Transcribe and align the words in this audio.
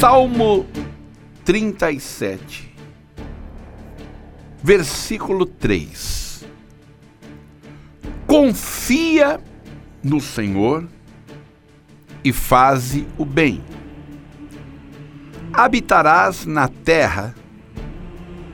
Salmo 0.00 0.64
37, 1.44 2.72
versículo 4.62 5.44
3. 5.44 6.44
Confia 8.24 9.40
no 10.00 10.20
Senhor 10.20 10.86
e 12.22 12.32
faze 12.32 13.08
o 13.18 13.24
bem. 13.24 13.60
Habitarás 15.52 16.46
na 16.46 16.68
terra 16.68 17.34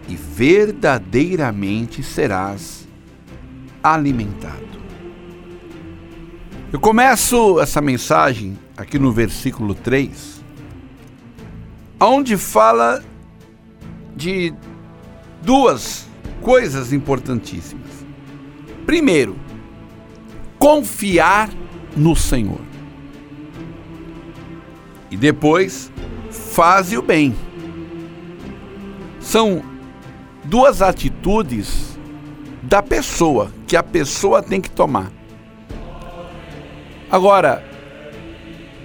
e 0.08 0.16
verdadeiramente 0.16 2.02
serás 2.02 2.88
alimentado. 3.82 4.80
Eu 6.72 6.80
começo 6.80 7.60
essa 7.60 7.82
mensagem 7.82 8.58
aqui 8.78 8.98
no 8.98 9.12
versículo 9.12 9.74
3, 9.74 10.33
onde 12.06 12.36
fala 12.36 13.02
de 14.16 14.54
duas 15.42 16.08
coisas 16.40 16.92
importantíssimas. 16.92 18.04
Primeiro, 18.86 19.36
confiar 20.58 21.50
no 21.96 22.14
Senhor. 22.14 22.60
E 25.10 25.16
depois, 25.16 25.92
faze 26.30 26.96
o 26.96 27.02
bem. 27.02 27.34
São 29.20 29.62
duas 30.44 30.82
atitudes 30.82 31.98
da 32.62 32.82
pessoa 32.82 33.52
que 33.66 33.76
a 33.76 33.82
pessoa 33.82 34.42
tem 34.42 34.60
que 34.60 34.70
tomar. 34.70 35.10
Agora, 37.10 37.64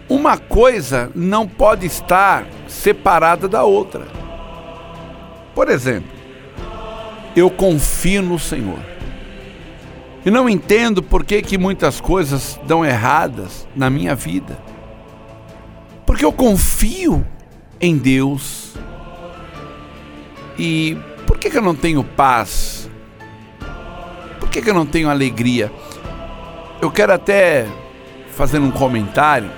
uma 0.08 0.38
coisa 0.38 1.11
não 1.16 1.48
pode 1.48 1.86
estar 1.86 2.45
separada 2.70 3.48
da 3.48 3.64
outra. 3.64 4.08
Por 5.53 5.67
exemplo, 5.70 6.09
eu 7.36 7.50
confio 7.50 8.22
no 8.22 8.39
Senhor. 8.39 8.80
E 10.26 10.31
não 10.31 10.50
entendo 10.50 11.02
por 11.02 11.23
que, 11.23 11.42
que 11.42 11.58
muitas 11.58 12.00
coisas 12.00 12.59
dão 12.66 12.86
erradas 12.86 13.67
na 13.76 13.89
minha 13.89 14.16
vida. 14.16 14.58
Porque 16.06 16.23
eu 16.23 16.31
confio 16.31 17.26
em 17.80 17.98
Deus. 17.98 18.73
E 20.58 20.98
por 21.26 21.38
que, 21.38 21.50
que 21.50 21.58
eu 21.58 21.61
não 21.61 21.76
tenho 21.76 22.04
paz? 22.04 22.89
Por 24.39 24.50
que, 24.50 24.61
que 24.61 24.70
eu 24.70 24.73
não 24.73 24.86
tenho 24.86 25.09
alegria? 25.09 25.72
Eu 26.81 26.92
quero 26.92 27.14
até 27.14 27.67
fazendo 28.36 28.66
um 28.66 28.72
comentário, 28.72 29.50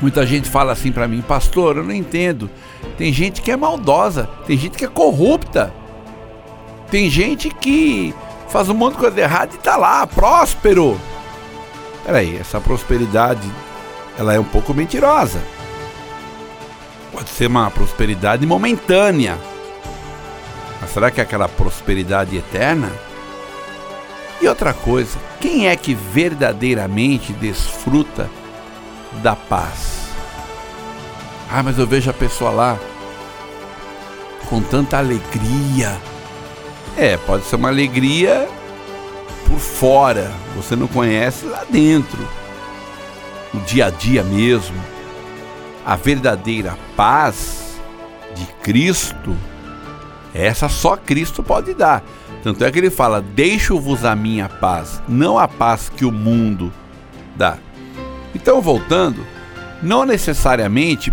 muita 0.00 0.26
gente 0.26 0.48
fala 0.48 0.72
assim 0.72 0.92
para 0.92 1.08
mim, 1.08 1.22
pastor, 1.22 1.76
eu 1.76 1.84
não 1.84 1.94
entendo. 1.94 2.50
Tem 2.96 3.12
gente 3.12 3.42
que 3.42 3.50
é 3.50 3.56
maldosa, 3.56 4.28
tem 4.46 4.56
gente 4.56 4.76
que 4.76 4.84
é 4.84 4.88
corrupta, 4.88 5.72
tem 6.90 7.10
gente 7.10 7.50
que 7.50 8.14
faz 8.48 8.68
um 8.68 8.74
monte 8.74 8.94
de 8.94 9.00
coisa 9.00 9.20
errada 9.20 9.54
e 9.54 9.58
tá 9.58 9.76
lá, 9.76 10.06
próspero. 10.06 10.98
Peraí, 12.04 12.36
essa 12.38 12.60
prosperidade, 12.60 13.46
ela 14.18 14.32
é 14.34 14.40
um 14.40 14.44
pouco 14.44 14.72
mentirosa. 14.72 15.40
Pode 17.12 17.28
ser 17.28 17.46
uma 17.46 17.70
prosperidade 17.70 18.46
momentânea. 18.46 19.36
Mas 20.80 20.90
será 20.90 21.10
que 21.10 21.20
é 21.20 21.24
aquela 21.24 21.48
prosperidade 21.48 22.36
eterna? 22.36 22.90
E 24.40 24.48
outra 24.48 24.72
coisa, 24.72 25.18
quem 25.40 25.68
é 25.68 25.76
que 25.76 25.94
verdadeiramente 25.94 27.32
desfruta 27.32 28.30
da 29.22 29.34
paz? 29.34 30.08
Ah, 31.50 31.62
mas 31.62 31.78
eu 31.78 31.86
vejo 31.86 32.10
a 32.10 32.14
pessoa 32.14 32.50
lá 32.50 32.78
com 34.48 34.60
tanta 34.60 34.98
alegria. 34.98 35.96
É, 36.96 37.16
pode 37.16 37.44
ser 37.44 37.56
uma 37.56 37.68
alegria 37.68 38.48
por 39.46 39.58
fora, 39.58 40.30
você 40.54 40.76
não 40.76 40.86
conhece 40.86 41.46
lá 41.46 41.64
dentro. 41.68 42.18
O 43.54 43.58
dia 43.60 43.86
a 43.86 43.90
dia 43.90 44.22
mesmo. 44.22 44.76
A 45.86 45.96
verdadeira 45.96 46.76
paz 46.94 47.80
de 48.34 48.44
Cristo, 48.62 49.34
essa 50.34 50.68
só 50.68 50.96
Cristo 50.96 51.42
pode 51.42 51.72
dar. 51.72 52.02
Tanto 52.42 52.62
é 52.62 52.70
que 52.70 52.78
ele 52.78 52.90
fala: 52.90 53.22
Deixo-vos 53.22 54.04
a 54.04 54.14
minha 54.14 54.48
paz, 54.48 55.02
não 55.08 55.38
a 55.38 55.48
paz 55.48 55.88
que 55.88 56.04
o 56.04 56.12
mundo 56.12 56.70
dá. 57.34 57.56
Então, 58.34 58.60
voltando, 58.60 59.26
não 59.82 60.04
necessariamente 60.04 61.12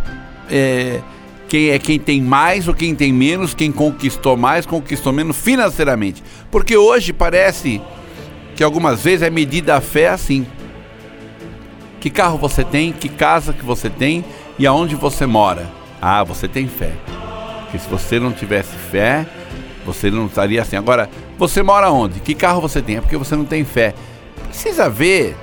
é, 0.50 1.02
quem 1.48 1.70
é 1.70 1.80
quem 1.80 2.00
tem 2.00 2.22
mais 2.22 2.68
ou 2.68 2.74
quem 2.74 2.96
tem 2.96 3.14
menos, 3.14 3.53
quem 3.53 3.72
conquistou 3.72 4.36
mais, 4.36 4.66
conquistou 4.66 5.14
menos 5.14 5.38
financeiramente. 5.38 6.24
Porque 6.52 6.76
hoje 6.76 7.14
parece 7.14 7.81
que 8.56 8.64
algumas 8.64 9.03
vezes 9.03 9.22
é 9.22 9.30
medida 9.30 9.76
a 9.76 9.81
fé 9.81 10.09
assim. 10.09 10.46
Que 12.00 12.09
carro 12.09 12.38
você 12.38 12.64
tem, 12.64 12.92
que 12.92 13.09
casa 13.09 13.53
que 13.53 13.66
você 13.66 13.90
tem 13.90 14.24
e 14.58 14.68
aonde 14.68 14.96
você 14.96 15.26
mora. 15.26 15.70
Ah, 16.02 16.24
você 16.24 16.47
tem 16.47 16.68
fé. 16.68 16.92
Porque 17.64 17.80
se 17.80 17.90
você 17.90 18.20
não 18.20 18.32
tivesse 18.32 18.76
fé, 18.76 19.26
você 19.86 20.12
não 20.12 20.28
estaria 20.28 20.62
assim. 20.62 20.76
Agora, 20.76 21.09
você 21.38 21.64
mora 21.64 21.90
onde? 21.92 22.20
Que 22.20 22.34
carro 22.34 22.62
você 22.62 22.82
tem? 22.82 22.97
É 22.97 23.02
porque 23.02 23.18
você 23.18 23.36
não 23.36 23.46
tem 23.46 23.66
fé. 23.66 23.94
Precisa 24.47 24.90
ver 24.90 25.36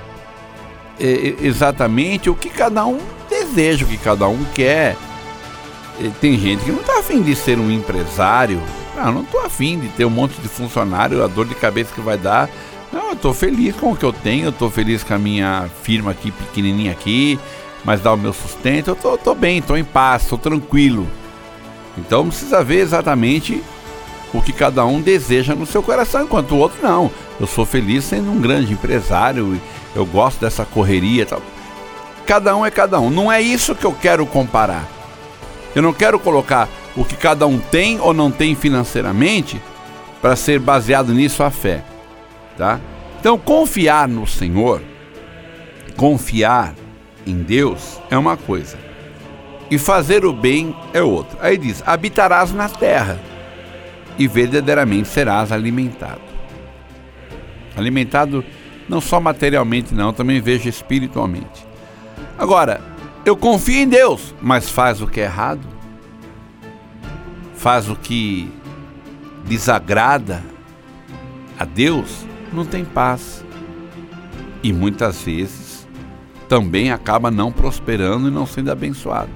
exatamente 1.41 2.29
o 2.29 2.35
que 2.35 2.49
cada 2.49 2.85
um 2.85 2.99
deseja, 3.29 3.85
o 3.85 3.87
que 3.87 3.97
cada 3.97 4.27
um 4.27 4.43
quer. 4.53 4.95
Tem 6.19 6.37
gente 6.37 6.63
que 6.63 6.71
não 6.71 6.79
está 6.79 6.99
afim 6.99 7.21
de 7.21 7.35
ser 7.35 7.59
um 7.59 7.69
empresário. 7.69 8.61
Não, 8.95 9.11
não 9.11 9.21
estou 9.23 9.41
afim 9.41 9.79
de 9.79 9.89
ter 9.89 10.05
um 10.05 10.09
monte 10.09 10.39
de 10.41 10.47
funcionário, 10.47 11.23
a 11.23 11.27
dor 11.27 11.45
de 11.45 11.55
cabeça 11.55 11.93
que 11.93 12.01
vai 12.01 12.17
dar. 12.17 12.49
Não, 12.91 13.07
eu 13.07 13.13
estou 13.13 13.33
feliz 13.33 13.75
com 13.75 13.91
o 13.91 13.95
que 13.95 14.05
eu 14.05 14.13
tenho, 14.13 14.49
estou 14.49 14.69
feliz 14.69 15.03
com 15.03 15.15
a 15.15 15.17
minha 15.17 15.69
firma 15.81 16.11
aqui, 16.11 16.31
pequenininha 16.31 16.91
aqui, 16.91 17.39
mas 17.83 18.01
dá 18.01 18.13
o 18.13 18.17
meu 18.17 18.33
sustento. 18.33 18.89
Eu 18.89 18.95
tô, 18.95 19.17
tô 19.17 19.35
bem, 19.35 19.57
estou 19.57 19.77
em 19.77 19.83
paz, 19.83 20.23
estou 20.23 20.37
tranquilo. 20.37 21.07
Então 21.97 22.27
precisa 22.27 22.63
ver 22.63 22.77
exatamente 22.77 23.63
o 24.33 24.41
que 24.41 24.51
cada 24.53 24.85
um 24.85 25.01
deseja 25.01 25.53
no 25.53 25.65
seu 25.65 25.83
coração, 25.83 26.23
enquanto 26.23 26.53
o 26.53 26.57
outro 26.57 26.81
não. 26.81 27.11
Eu 27.39 27.47
sou 27.47 27.65
feliz 27.65 28.03
sendo 28.03 28.31
um 28.31 28.39
grande 28.39 28.73
empresário, 28.73 29.59
eu 29.95 30.05
gosto 30.05 30.39
dessa 30.39 30.65
correria 30.65 31.25
tal. 31.25 31.41
Cada 32.25 32.55
um 32.55 32.65
é 32.65 32.71
cada 32.71 32.99
um. 32.99 33.09
Não 33.09 33.31
é 33.31 33.41
isso 33.41 33.75
que 33.75 33.85
eu 33.85 33.91
quero 33.91 34.25
comparar. 34.25 34.87
Eu 35.75 35.81
não 35.81 35.91
quero 35.91 36.19
colocar 36.19 36.69
o 36.95 37.03
que 37.03 37.15
cada 37.15 37.47
um 37.47 37.59
tem 37.59 37.99
ou 37.99 38.13
não 38.13 38.31
tem 38.31 38.55
financeiramente 38.55 39.61
para 40.21 40.35
ser 40.35 40.59
baseado 40.59 41.13
nisso 41.13 41.43
a 41.43 41.49
fé, 41.49 41.83
tá? 42.57 42.79
Então, 43.19 43.37
confiar 43.37 44.07
no 44.07 44.27
Senhor, 44.27 44.81
confiar 45.97 46.75
em 47.25 47.37
Deus 47.37 47.99
é 48.09 48.17
uma 48.17 48.37
coisa. 48.37 48.77
E 49.71 49.77
fazer 49.77 50.23
o 50.23 50.31
bem 50.31 50.75
é 50.93 51.01
outra. 51.01 51.37
Aí 51.41 51.57
diz: 51.57 51.81
habitarás 51.85 52.53
na 52.53 52.69
terra 52.69 53.19
e 54.17 54.27
verdadeiramente 54.27 55.07
serás 55.07 55.51
alimentado. 55.51 56.32
Alimentado 57.75 58.43
não 58.87 58.99
só 58.99 59.19
materialmente, 59.19 59.93
não, 59.93 60.13
também 60.13 60.41
vejo 60.41 60.67
espiritualmente. 60.67 61.65
Agora, 62.37 62.81
eu 63.25 63.37
confio 63.37 63.77
em 63.77 63.87
Deus, 63.87 64.35
mas 64.41 64.69
faz 64.69 65.01
o 65.01 65.07
que 65.07 65.21
é 65.21 65.23
errado, 65.23 65.65
faz 67.55 67.89
o 67.89 67.95
que 67.95 68.51
desagrada 69.45 70.43
a 71.57 71.65
Deus, 71.65 72.25
não 72.51 72.65
tem 72.65 72.83
paz. 72.83 73.43
E 74.61 74.71
muitas 74.71 75.21
vezes 75.21 75.87
também 76.47 76.91
acaba 76.91 77.31
não 77.31 77.51
prosperando 77.51 78.27
e 78.27 78.31
não 78.31 78.45
sendo 78.45 78.71
abençoado. 78.71 79.31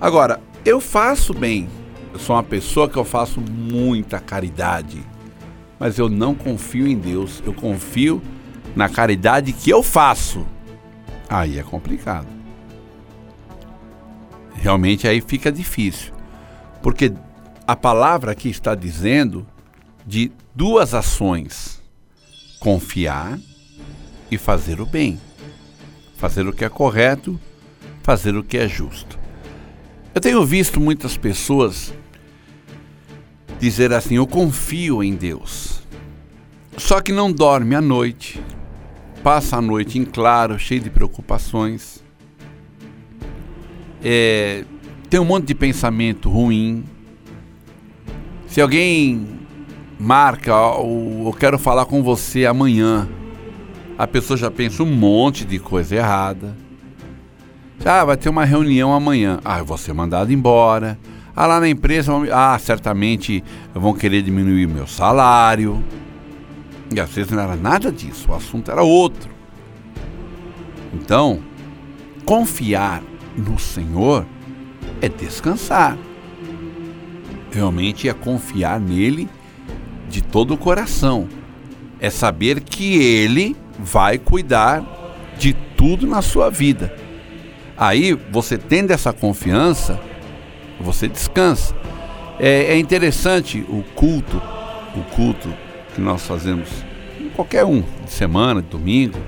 Agora, 0.00 0.40
eu 0.64 0.80
faço 0.80 1.32
bem, 1.32 1.68
eu 2.12 2.18
sou 2.18 2.36
uma 2.36 2.42
pessoa 2.42 2.88
que 2.88 2.96
eu 2.96 3.04
faço 3.04 3.40
muita 3.40 4.18
caridade, 4.18 5.02
mas 5.78 5.98
eu 5.98 6.08
não 6.08 6.34
confio 6.34 6.86
em 6.86 6.98
Deus, 6.98 7.42
eu 7.44 7.52
confio 7.52 8.22
na 8.74 8.88
caridade 8.88 9.52
que 9.52 9.70
eu 9.70 9.82
faço. 9.82 10.46
Aí 11.28 11.58
é 11.58 11.62
complicado. 11.62 12.28
Realmente 14.54 15.06
aí 15.06 15.20
fica 15.20 15.50
difícil. 15.52 16.12
Porque 16.82 17.12
a 17.66 17.76
palavra 17.76 18.32
aqui 18.32 18.48
está 18.48 18.74
dizendo 18.74 19.46
de 20.06 20.30
duas 20.54 20.94
ações: 20.94 21.82
confiar 22.60 23.38
e 24.30 24.38
fazer 24.38 24.80
o 24.80 24.86
bem. 24.86 25.20
Fazer 26.16 26.46
o 26.46 26.52
que 26.52 26.64
é 26.64 26.68
correto, 26.68 27.38
fazer 28.02 28.36
o 28.36 28.42
que 28.42 28.56
é 28.56 28.66
justo. 28.66 29.18
Eu 30.14 30.20
tenho 30.20 30.44
visto 30.46 30.80
muitas 30.80 31.16
pessoas 31.16 31.92
dizer 33.58 33.92
assim: 33.92 34.16
Eu 34.16 34.26
confio 34.26 35.02
em 35.02 35.14
Deus. 35.14 35.82
Só 36.76 37.00
que 37.00 37.12
não 37.12 37.32
dorme 37.32 37.74
à 37.74 37.80
noite, 37.80 38.40
passa 39.22 39.56
a 39.56 39.62
noite 39.62 39.98
em 39.98 40.04
claro, 40.04 40.58
cheio 40.58 40.80
de 40.80 40.90
preocupações. 40.90 42.04
É, 44.04 44.64
tem 45.08 45.18
um 45.18 45.24
monte 45.24 45.46
de 45.46 45.54
pensamento 45.54 46.28
ruim. 46.28 46.84
Se 48.46 48.60
alguém 48.60 49.26
marca, 49.98 50.52
eu 50.52 51.34
quero 51.38 51.58
falar 51.58 51.86
com 51.86 52.02
você 52.02 52.44
amanhã, 52.44 53.08
a 53.98 54.06
pessoa 54.06 54.36
já 54.36 54.50
pensa 54.50 54.82
um 54.82 54.86
monte 54.86 55.44
de 55.44 55.58
coisa 55.58 55.96
errada. 55.96 56.54
Ah, 57.84 58.04
vai 58.04 58.16
ter 58.16 58.28
uma 58.28 58.44
reunião 58.44 58.92
amanhã. 58.92 59.40
Ah, 59.44 59.58
eu 59.58 59.64
vou 59.64 59.78
ser 59.78 59.92
mandado 59.92 60.32
embora. 60.32 60.98
Ah, 61.36 61.46
lá 61.46 61.60
na 61.60 61.68
empresa, 61.68 62.12
ah, 62.32 62.58
certamente 62.58 63.44
vão 63.74 63.92
querer 63.92 64.22
diminuir 64.22 64.66
meu 64.66 64.86
salário. 64.86 65.84
E 66.94 66.98
às 66.98 67.10
vezes 67.10 67.30
não 67.30 67.42
era 67.42 67.54
nada 67.54 67.92
disso, 67.92 68.30
o 68.30 68.34
assunto 68.34 68.70
era 68.70 68.82
outro. 68.82 69.30
Então, 70.94 71.42
confiar 72.24 73.02
no 73.36 73.58
Senhor 73.58 74.24
é 75.02 75.10
descansar. 75.10 75.98
Realmente 77.52 78.08
é 78.08 78.14
confiar 78.14 78.80
nele 78.80 79.28
de 80.08 80.22
todo 80.22 80.54
o 80.54 80.56
coração. 80.56 81.28
É 82.00 82.08
saber 82.08 82.60
que 82.60 82.96
ele 82.96 83.54
vai 83.78 84.16
cuidar 84.16 84.82
de 85.38 85.52
tudo 85.76 86.06
na 86.06 86.22
sua 86.22 86.50
vida. 86.50 86.96
Aí, 87.76 88.14
você 88.30 88.56
tendo 88.56 88.90
essa 88.90 89.12
confiança, 89.12 90.00
você 90.80 91.08
descansa. 91.08 91.74
É, 92.38 92.74
é 92.74 92.78
interessante 92.78 93.64
o 93.68 93.82
culto, 93.94 94.40
o 94.94 95.02
culto 95.14 95.52
que 95.94 96.00
nós 96.00 96.26
fazemos, 96.26 96.68
qualquer 97.34 97.64
um, 97.64 97.82
de 98.04 98.10
semana, 98.10 98.60
de 98.60 98.68
domingo. 98.68 99.18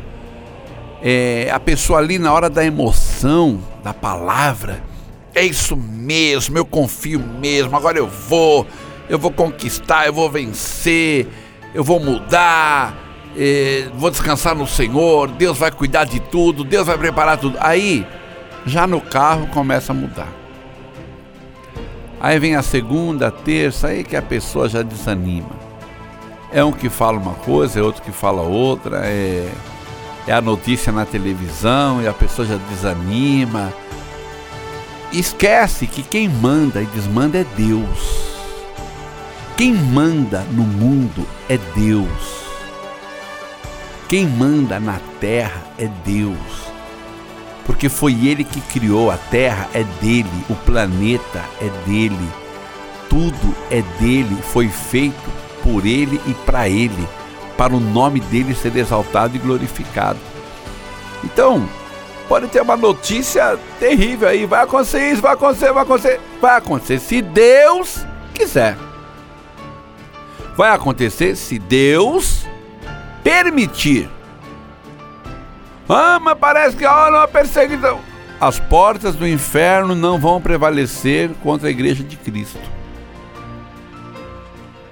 É, 1.02 1.48
a 1.52 1.60
pessoa 1.60 1.98
ali 2.00 2.18
na 2.18 2.32
hora 2.32 2.50
da 2.50 2.64
emoção, 2.64 3.60
da 3.82 3.94
palavra, 3.94 4.82
é 5.34 5.44
isso 5.44 5.76
mesmo, 5.76 6.58
eu 6.58 6.64
confio 6.64 7.20
mesmo, 7.20 7.76
agora 7.76 7.98
eu 7.98 8.08
vou, 8.08 8.66
eu 9.08 9.18
vou 9.18 9.30
conquistar, 9.30 10.06
eu 10.06 10.12
vou 10.12 10.28
vencer, 10.28 11.28
eu 11.72 11.84
vou 11.84 12.00
mudar, 12.00 12.96
é, 13.36 13.88
vou 13.94 14.10
descansar 14.10 14.54
no 14.54 14.66
Senhor, 14.66 15.28
Deus 15.28 15.56
vai 15.56 15.70
cuidar 15.70 16.04
de 16.04 16.18
tudo, 16.18 16.64
Deus 16.64 16.86
vai 16.86 16.98
preparar 16.98 17.38
tudo. 17.38 17.56
Aí, 17.60 18.04
já 18.66 18.86
no 18.86 19.00
carro 19.00 19.46
começa 19.46 19.92
a 19.92 19.94
mudar. 19.94 20.37
Aí 22.20 22.38
vem 22.38 22.56
a 22.56 22.62
segunda, 22.62 23.28
a 23.28 23.30
terça, 23.30 23.88
aí 23.88 24.02
que 24.02 24.16
a 24.16 24.22
pessoa 24.22 24.68
já 24.68 24.82
desanima. 24.82 25.50
É 26.52 26.64
um 26.64 26.72
que 26.72 26.88
fala 26.88 27.18
uma 27.18 27.34
coisa, 27.34 27.78
é 27.78 27.82
outro 27.82 28.02
que 28.02 28.10
fala 28.10 28.42
outra, 28.42 29.02
é, 29.04 29.48
é 30.26 30.32
a 30.32 30.40
notícia 30.40 30.90
na 30.90 31.04
televisão 31.04 32.02
e 32.02 32.08
a 32.08 32.12
pessoa 32.12 32.46
já 32.46 32.56
desanima. 32.56 33.72
Esquece 35.12 35.86
que 35.86 36.02
quem 36.02 36.28
manda 36.28 36.82
e 36.82 36.86
desmanda 36.86 37.38
é 37.38 37.46
Deus. 37.56 38.28
Quem 39.56 39.74
manda 39.74 40.40
no 40.52 40.64
mundo 40.64 41.26
é 41.48 41.58
Deus. 41.74 42.48
Quem 44.08 44.26
manda 44.26 44.80
na 44.80 44.98
terra 45.20 45.62
é 45.78 45.86
Deus 46.04 46.77
porque 47.68 47.90
foi 47.90 48.14
ele 48.26 48.44
que 48.44 48.62
criou 48.62 49.10
a 49.10 49.18
Terra, 49.18 49.68
é 49.74 49.84
dele, 50.00 50.30
o 50.48 50.54
planeta 50.54 51.44
é 51.60 51.68
dele, 51.86 52.28
tudo 53.10 53.54
é 53.70 53.82
dele, 54.00 54.38
foi 54.40 54.70
feito 54.70 55.30
por 55.62 55.84
ele 55.84 56.18
e 56.26 56.32
para 56.32 56.66
ele, 56.66 57.06
para 57.58 57.76
o 57.76 57.78
nome 57.78 58.20
dele 58.20 58.54
ser 58.54 58.74
exaltado 58.74 59.36
e 59.36 59.38
glorificado. 59.38 60.18
Então, 61.22 61.68
pode 62.26 62.48
ter 62.48 62.62
uma 62.62 62.74
notícia 62.74 63.58
terrível 63.78 64.28
aí, 64.28 64.46
vai 64.46 64.62
acontecer 64.62 65.12
isso, 65.12 65.20
vai 65.20 65.34
acontecer, 65.34 65.70
vai 65.70 65.82
acontecer, 65.82 66.20
vai 66.40 66.56
acontecer 66.56 66.98
se 66.98 67.20
Deus 67.20 68.06
quiser. 68.32 68.78
Vai 70.56 70.70
acontecer 70.70 71.36
se 71.36 71.58
Deus 71.58 72.46
permitir. 73.22 74.08
Ah, 75.88 76.18
mas 76.20 76.36
parece 76.38 76.76
que 76.76 76.84
há 76.84 77.08
uma 77.08 77.28
perseguição. 77.28 78.00
As 78.40 78.60
portas 78.60 79.16
do 79.16 79.26
inferno 79.26 79.94
não 79.94 80.18
vão 80.18 80.40
prevalecer 80.40 81.30
contra 81.42 81.68
a 81.68 81.70
igreja 81.70 82.04
de 82.04 82.16
Cristo. 82.16 82.60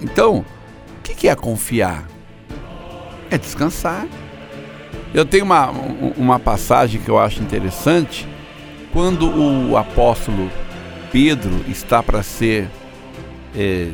Então, 0.01 0.45
o 0.97 1.01
que 1.01 1.27
é 1.27 1.35
confiar? 1.35 2.05
É 3.29 3.37
descansar. 3.37 4.07
Eu 5.13 5.25
tenho 5.25 5.45
uma, 5.45 5.69
uma 6.17 6.39
passagem 6.39 6.99
que 7.01 7.09
eu 7.09 7.17
acho 7.17 7.41
interessante. 7.41 8.27
Quando 8.91 9.29
o 9.29 9.77
apóstolo 9.77 10.51
Pedro 11.11 11.63
está 11.67 12.03
para 12.03 12.21
ser 12.23 12.69
é, 13.55 13.89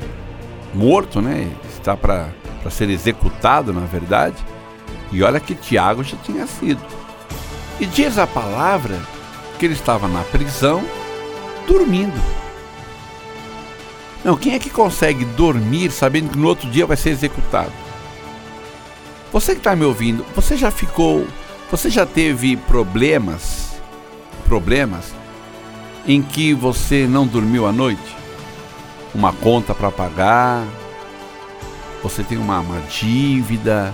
morto, 0.74 1.22
né? 1.22 1.52
está 1.70 1.96
para 1.96 2.30
ser 2.70 2.90
executado, 2.90 3.74
na 3.74 3.86
verdade. 3.86 4.36
E 5.14 5.22
olha 5.22 5.40
que 5.40 5.54
Tiago 5.54 6.04
já 6.04 6.18
tinha 6.18 6.48
sido. 6.48 6.82
E 7.80 7.86
diz 7.86 8.18
a 8.18 8.26
palavra 8.26 9.00
que 9.60 9.66
ele 9.66 9.76
estava 9.76 10.08
na 10.08 10.24
prisão, 10.24 10.84
dormindo. 11.68 12.20
Não, 14.26 14.36
quem 14.36 14.56
é 14.56 14.60
que 14.60 14.72
consegue 14.72 15.24
dormir 15.24 15.92
sabendo 15.92 16.32
que 16.32 16.38
no 16.38 16.48
outro 16.48 16.68
dia 16.70 16.88
vai 16.88 16.98
ser 16.98 17.12
executado? 17.12 17.72
Você 19.32 19.54
que 19.54 19.60
está 19.60 19.76
me 19.76 19.86
ouvindo, 19.86 20.26
você 20.36 20.58
já 20.58 20.72
ficou, 20.72 21.28
você 21.70 21.92
já 21.92 22.06
teve 22.06 22.58
problemas, 22.58 23.76
problemas 24.46 25.14
em 26.08 26.24
que 26.24 26.54
você 26.56 27.06
não 27.08 27.28
dormiu 27.28 27.68
à 27.68 27.72
noite? 27.72 28.16
Uma 29.14 29.32
conta 29.32 29.76
para 29.76 29.92
pagar, 29.92 30.66
você 32.02 32.24
tem 32.24 32.38
uma, 32.38 32.60
uma 32.60 32.80
dívida, 32.82 33.94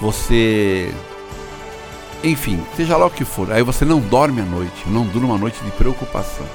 você. 0.00 0.92
Enfim, 2.24 2.60
seja 2.74 2.96
lá 2.96 3.06
o 3.06 3.10
que 3.10 3.24
for, 3.24 3.52
aí 3.52 3.62
você 3.62 3.84
não 3.84 4.00
dorme 4.00 4.40
à 4.40 4.44
noite, 4.44 4.88
não 4.88 5.06
durma 5.06 5.34
à 5.34 5.38
noite 5.38 5.62
de 5.62 5.70
preocupação. 5.72 6.46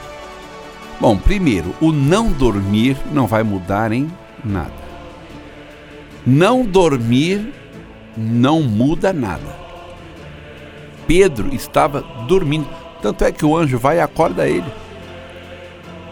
Bom, 1.00 1.18
primeiro, 1.18 1.74
o 1.80 1.92
não 1.92 2.32
dormir 2.32 2.98
não 3.12 3.26
vai 3.26 3.44
mudar 3.44 3.92
em 3.92 4.12
nada. 4.44 4.82
Não 6.26 6.64
dormir 6.64 7.54
não 8.18 8.62
muda 8.62 9.14
nada. 9.14 9.60
Pedro 11.08 11.54
estava 11.54 12.02
dormindo, 12.28 12.68
tanto 13.02 13.24
é 13.24 13.32
que 13.32 13.46
o 13.46 13.56
anjo 13.56 13.80
vai 13.80 13.98
e 13.98 14.02
acorda 14.02 14.48
ele. 14.48 14.72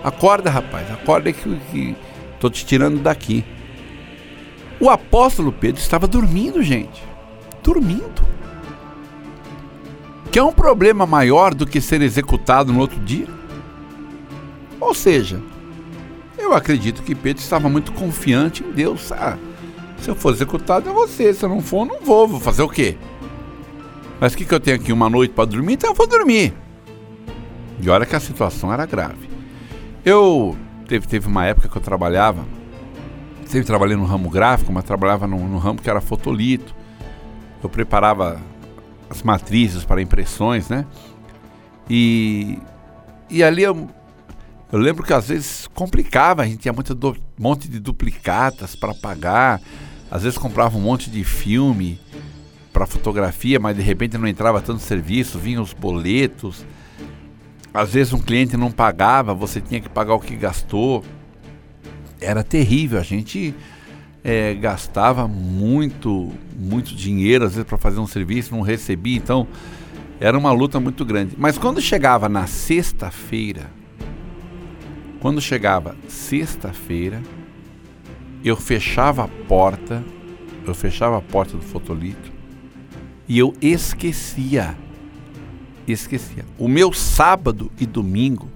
Acorda, 0.03 0.50
rapaz, 0.50 0.89
acorda 0.91 1.31
que 1.31 1.95
estou 2.33 2.50
te 2.50 2.65
tirando 2.65 3.01
daqui. 3.01 3.43
O 4.79 4.89
apóstolo 4.89 5.51
Pedro 5.51 5.81
estava 5.81 6.07
dormindo, 6.07 6.63
gente 6.63 7.08
dormindo. 7.63 8.27
Que 10.31 10.39
é 10.39 10.43
um 10.43 10.51
problema 10.51 11.05
maior 11.05 11.53
do 11.53 11.65
que 11.65 11.81
ser 11.81 12.01
executado 12.01 12.71
no 12.71 12.79
outro 12.79 12.99
dia. 12.99 13.27
Ou 14.79 14.93
seja, 14.93 15.41
eu 16.37 16.53
acredito 16.53 17.03
que 17.03 17.15
Pedro 17.15 17.41
estava 17.41 17.67
muito 17.67 17.91
confiante 17.91 18.63
em 18.63 18.71
Deus. 18.71 19.11
Ah, 19.11 19.37
se 19.97 20.09
eu 20.09 20.15
for 20.15 20.33
executado 20.33 20.89
é 20.89 20.93
você, 20.93 21.33
se 21.33 21.43
eu 21.43 21.49
não 21.49 21.61
for, 21.61 21.85
não 21.85 21.99
vou. 22.01 22.27
Vou 22.27 22.39
fazer 22.39 22.61
o 22.61 22.69
quê? 22.69 22.97
Mas 24.19 24.33
o 24.33 24.37
que, 24.37 24.45
que 24.45 24.53
eu 24.53 24.59
tenho 24.59 24.77
aqui? 24.77 24.91
Uma 24.91 25.09
noite 25.09 25.33
para 25.33 25.45
dormir? 25.45 25.73
Então 25.73 25.89
eu 25.89 25.95
vou 25.95 26.07
dormir. 26.07 26.53
E 27.81 27.89
olha 27.89 28.05
que 28.05 28.15
a 28.15 28.19
situação 28.19 28.71
era 28.71 28.85
grave. 28.85 29.29
Eu 30.05 30.55
teve, 30.87 31.07
teve 31.07 31.27
uma 31.27 31.45
época 31.45 31.69
que 31.69 31.77
eu 31.77 31.81
trabalhava, 31.81 32.45
sempre 33.45 33.65
trabalhei 33.65 33.95
no 33.95 34.05
ramo 34.05 34.29
gráfico, 34.29 34.71
mas 34.71 34.83
trabalhava 34.83 35.27
no, 35.27 35.37
no 35.47 35.57
ramo 35.57 35.81
que 35.81 35.89
era 35.89 36.01
fotolito 36.01 36.78
eu 37.61 37.69
preparava 37.69 38.41
as 39.09 39.23
matrizes 39.23 39.83
para 39.83 40.01
impressões, 40.01 40.69
né? 40.69 40.85
E, 41.89 42.59
e 43.29 43.43
ali 43.43 43.63
eu, 43.63 43.89
eu 44.71 44.79
lembro 44.79 45.03
que 45.03 45.13
às 45.13 45.29
vezes 45.29 45.67
complicava, 45.73 46.43
a 46.43 46.45
gente 46.45 46.59
tinha 46.59 46.73
muito 46.73 46.93
do, 46.93 47.17
monte 47.37 47.67
de 47.67 47.79
duplicatas 47.79 48.75
para 48.75 48.93
pagar, 48.93 49.59
às 50.11 50.23
vezes 50.23 50.37
comprava 50.37 50.77
um 50.77 50.81
monte 50.81 51.09
de 51.09 51.23
filme 51.23 51.99
para 52.71 52.85
fotografia, 52.85 53.59
mas 53.59 53.75
de 53.75 53.81
repente 53.81 54.17
não 54.17 54.27
entrava 54.27 54.61
tanto 54.61 54.79
serviço, 54.81 55.39
vinham 55.39 55.61
os 55.61 55.73
boletos. 55.73 56.65
Às 57.73 57.93
vezes 57.93 58.13
um 58.13 58.19
cliente 58.19 58.55
não 58.55 58.71
pagava, 58.71 59.33
você 59.33 59.59
tinha 59.59 59.81
que 59.81 59.89
pagar 59.89 60.13
o 60.13 60.19
que 60.19 60.35
gastou. 60.35 61.03
Era 62.21 62.43
terrível, 62.43 62.99
a 62.99 63.03
gente 63.03 63.55
é, 64.23 64.53
gastava 64.53 65.27
muito, 65.27 66.31
muito 66.57 66.95
dinheiro, 66.95 67.45
às 67.45 67.53
vezes, 67.53 67.67
para 67.67 67.77
fazer 67.77 67.99
um 67.99 68.07
serviço, 68.07 68.53
não 68.53 68.61
recebia, 68.61 69.17
então 69.17 69.47
era 70.19 70.38
uma 70.38 70.51
luta 70.51 70.79
muito 70.79 71.05
grande. 71.05 71.35
Mas 71.38 71.57
quando 71.57 71.81
chegava 71.81 72.27
na 72.27 72.47
sexta-feira, 72.47 73.69
quando 75.19 75.41
chegava 75.41 75.95
sexta-feira, 76.07 77.21
eu 78.43 78.55
fechava 78.55 79.25
a 79.25 79.27
porta, 79.27 80.03
eu 80.65 80.73
fechava 80.73 81.17
a 81.17 81.21
porta 81.21 81.57
do 81.57 81.63
fotolito 81.63 82.31
e 83.27 83.38
eu 83.38 83.53
esquecia, 83.61 84.77
esquecia. 85.88 86.45
O 86.57 86.67
meu 86.67 86.93
sábado 86.93 87.71
e 87.79 87.85
domingo 87.85 88.49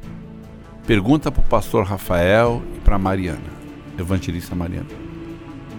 Pergunta 0.85 1.31
para 1.31 1.41
o 1.41 1.45
pastor 1.45 1.85
Rafael 1.85 2.61
e 2.75 2.79
para 2.81 2.97
Mariana, 2.99 3.39
evangelista 3.97 4.53
Mariana, 4.53 4.89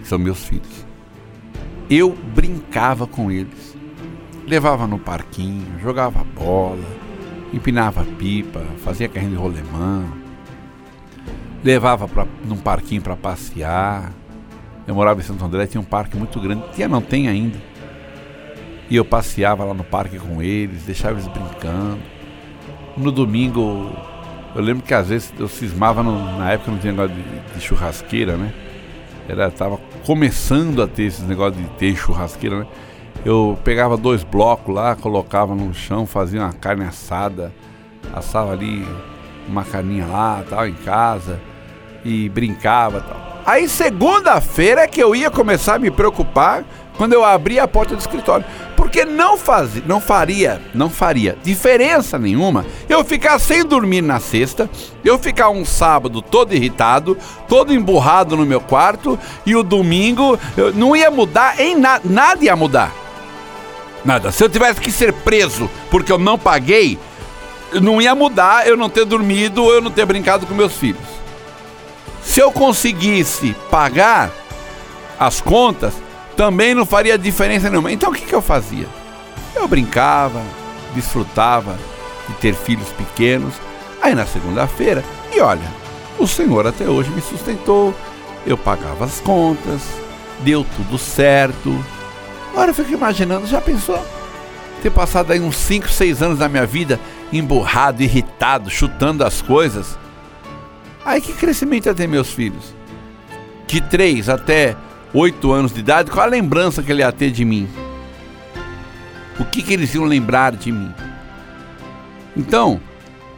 são 0.07 0.19
meus 0.19 0.45
filhos. 0.45 0.85
Eu 1.89 2.11
brincava 2.13 3.05
com 3.05 3.31
eles. 3.31 3.75
Levava 4.47 4.85
no 4.85 4.99
parquinho, 4.99 5.79
jogava 5.81 6.23
bola, 6.23 6.85
empinava 7.51 8.03
pipa, 8.03 8.63
fazia 8.83 9.09
carrinho 9.09 9.31
de 9.31 9.37
rolemã. 9.37 10.05
Levava 11.63 12.07
para 12.07 12.27
num 12.45 12.57
parquinho 12.57 13.01
para 13.01 13.15
passear. 13.15 14.13
Eu 14.87 14.93
morava 14.93 15.19
em 15.19 15.23
Santo 15.23 15.43
André, 15.43 15.65
tinha 15.65 15.81
um 15.81 15.85
parque 15.85 16.15
muito 16.15 16.39
grande, 16.39 16.63
tinha 16.73 16.87
não 16.87 17.01
tem 17.01 17.27
ainda. 17.27 17.57
E 18.87 18.95
eu 18.95 19.03
passeava 19.03 19.63
lá 19.63 19.73
no 19.73 19.83
parque 19.83 20.19
com 20.19 20.43
eles, 20.43 20.83
deixava 20.83 21.15
eles 21.15 21.27
brincando. 21.27 22.01
No 22.95 23.11
domingo, 23.11 23.91
eu 24.53 24.61
lembro 24.61 24.83
que 24.83 24.93
às 24.93 25.09
vezes 25.09 25.33
eu 25.39 25.47
cismava, 25.47 26.03
no, 26.03 26.37
na 26.37 26.51
época 26.51 26.71
não 26.71 26.77
tinha 26.77 26.93
negócio 26.93 27.15
de, 27.15 27.53
de 27.55 27.61
churrasqueira, 27.61 28.37
né? 28.37 28.53
Era, 29.27 29.49
tava 29.49 29.79
começando 30.05 30.81
a 30.81 30.87
ter 30.87 31.03
esses 31.03 31.25
negócios 31.25 31.61
de 31.61 31.69
ter 31.71 31.95
churrasqueira, 31.95 32.59
né? 32.59 32.67
Eu 33.23 33.57
pegava 33.63 33.97
dois 33.97 34.23
blocos 34.23 34.73
lá, 34.73 34.95
colocava 34.95 35.55
no 35.55 35.73
chão, 35.73 36.05
fazia 36.05 36.41
uma 36.41 36.53
carne 36.53 36.85
assada, 36.85 37.51
assava 38.13 38.51
ali 38.51 38.85
uma 39.47 39.63
carninha 39.63 40.05
lá, 40.05 40.43
tal, 40.47 40.67
em 40.67 40.73
casa, 40.73 41.39
e 42.03 42.29
brincava 42.29 43.01
tal. 43.01 43.24
Aí 43.45 43.69
segunda-feira 43.69 44.81
é 44.81 44.87
que 44.87 45.01
eu 45.01 45.15
ia 45.15 45.29
começar 45.29 45.75
a 45.75 45.79
me 45.79 45.91
preocupar 45.91 46.63
quando 46.97 47.13
eu 47.13 47.23
abria 47.23 47.63
a 47.63 47.67
porta 47.67 47.95
do 47.95 47.99
escritório. 47.99 48.45
Porque 48.75 49.05
não 49.05 49.37
fazia, 49.37 49.83
não 49.85 49.99
faria, 49.99 50.61
não 50.73 50.89
faria 50.89 51.37
diferença 51.43 52.17
nenhuma 52.17 52.65
eu 52.89 53.03
ficar 53.03 53.37
sem 53.39 53.63
dormir 53.63 54.01
na 54.01 54.19
sexta, 54.19 54.69
eu 55.03 55.19
ficar 55.19 55.49
um 55.49 55.63
sábado 55.63 56.21
todo 56.21 56.53
irritado, 56.53 57.17
todo 57.47 57.73
emburrado 57.73 58.35
no 58.35 58.45
meu 58.45 58.61
quarto 58.61 59.19
e 59.45 59.55
o 59.55 59.63
domingo 59.63 60.39
não 60.73 60.95
ia 60.95 61.11
mudar 61.11 61.59
em 61.59 61.75
nada, 61.75 62.01
nada 62.05 62.43
ia 62.43 62.55
mudar. 62.55 62.93
Nada. 64.03 64.31
Se 64.31 64.43
eu 64.43 64.49
tivesse 64.49 64.79
que 64.81 64.91
ser 64.91 65.13
preso 65.13 65.69
porque 65.89 66.11
eu 66.11 66.17
não 66.17 66.37
paguei, 66.37 66.97
não 67.81 68.01
ia 68.01 68.15
mudar 68.15 68.67
eu 68.67 68.77
não 68.77 68.89
ter 68.89 69.05
dormido 69.05 69.63
ou 69.63 69.73
eu 69.73 69.81
não 69.81 69.91
ter 69.91 70.05
brincado 70.05 70.45
com 70.45 70.53
meus 70.53 70.73
filhos. 70.73 71.24
Se 72.25 72.41
eu 72.41 72.51
conseguisse 72.51 73.55
pagar 73.71 74.31
as 75.17 75.39
contas, 75.39 75.93
também 76.35 76.75
não 76.75 76.85
faria 76.85 77.17
diferença 77.17 77.69
nenhuma. 77.69 77.91
Então 77.91 78.09
o 78.09 78.13
que, 78.13 78.25
que 78.25 78.35
eu 78.35 78.41
fazia? 78.41 78.87
Eu 79.55 79.67
brincava, 79.67 80.41
desfrutava 80.93 81.77
de 82.27 82.33
ter 82.35 82.53
filhos 82.53 82.89
pequenos. 82.89 83.53
Aí 84.01 84.13
na 84.13 84.25
segunda-feira, 84.25 85.03
e 85.33 85.39
olha, 85.39 85.71
o 86.19 86.27
Senhor 86.27 86.67
até 86.67 86.89
hoje 86.89 87.09
me 87.11 87.21
sustentou, 87.21 87.95
eu 88.45 88.57
pagava 88.57 89.05
as 89.05 89.21
contas, 89.21 89.81
deu 90.41 90.65
tudo 90.75 90.97
certo. 90.97 91.73
Agora 92.51 92.71
eu 92.71 92.75
fico 92.75 92.91
imaginando, 92.91 93.47
já 93.47 93.61
pensou? 93.61 94.03
Ter 94.81 94.89
passado 94.89 95.31
aí 95.31 95.39
uns 95.39 95.55
5, 95.55 95.89
6 95.89 96.21
anos 96.21 96.39
da 96.39 96.49
minha 96.49 96.65
vida 96.65 96.99
emburrado, 97.31 98.03
irritado, 98.03 98.69
chutando 98.69 99.23
as 99.23 99.41
coisas. 99.41 99.97
Aí 101.05 101.21
que 101.21 101.33
crescimento 101.33 101.85
ia 101.85 101.93
ter 101.93 102.07
meus 102.07 102.31
filhos? 102.31 102.75
De 103.67 103.79
3 103.79 104.27
até 104.27 104.75
oito 105.13 105.51
anos 105.51 105.71
de 105.71 105.79
idade, 105.79 106.11
qual 106.11 106.25
a 106.25 106.29
lembrança 106.29 106.81
que 106.81 106.91
ele 106.91 107.01
ia 107.01 107.11
ter 107.11 107.31
de 107.31 107.45
mim? 107.45 107.69
O 109.39 109.45
que, 109.45 109.61
que 109.61 109.73
eles 109.73 109.93
iam 109.93 110.05
lembrar 110.05 110.53
de 110.53 110.71
mim? 110.71 110.91
Então, 112.35 112.81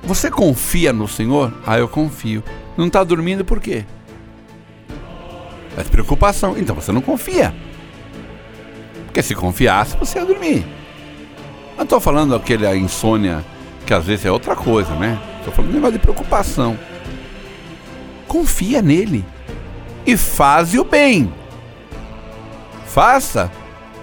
você 0.04 0.32
confia 0.32 0.94
no 0.94 1.08
Senhor? 1.08 1.54
Ah, 1.66 1.78
eu 1.78 1.88
confio. 1.88 2.44
Não 2.78 2.88
está 2.88 3.04
dormindo 3.04 3.44
por 3.44 3.60
quê? 3.60 3.86
É 5.78 5.84
preocupação. 5.84 6.56
Então 6.58 6.76
você 6.76 6.92
não 6.92 7.02
confia. 7.02 7.54
Porque 9.06 9.22
se 9.22 9.36
confiasse, 9.36 9.98
você 9.98 10.20
ia 10.20 10.26
dormir. 10.26 10.66
Não 11.76 11.84
estou 11.84 12.00
falando 12.00 12.36
aquele 12.36 12.68
insônia 12.78 13.44
que 13.86 13.94
às 13.94 14.06
vezes 14.06 14.26
é 14.26 14.32
outra 14.32 14.56
coisa, 14.56 14.94
né? 14.96 15.20
Estou 15.40 15.54
falando 15.54 15.72
de 15.72 15.76
negócio 15.76 15.94
de 15.94 16.00
preocupação. 16.00 16.78
Confia 18.28 18.82
nele 18.82 19.26
e 20.06 20.16
faz 20.18 20.74
o 20.74 20.84
bem. 20.84 21.34
Faça 22.86 23.52